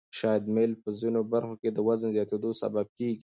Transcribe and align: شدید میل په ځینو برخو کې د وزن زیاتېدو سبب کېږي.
شدید 0.19 0.45
میل 0.55 0.71
په 0.83 0.89
ځینو 0.99 1.21
برخو 1.31 1.55
کې 1.61 1.69
د 1.71 1.77
وزن 1.87 2.09
زیاتېدو 2.15 2.49
سبب 2.61 2.85
کېږي. 2.97 3.19